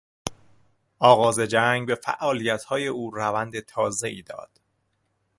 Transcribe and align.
آغاز 0.99 1.39
جنگ 1.39 1.87
به 1.87 1.95
فعالیتهای 1.95 2.87
او 2.87 3.11
روند 3.11 3.59
تازهای 3.59 4.21
داد. 4.21 4.49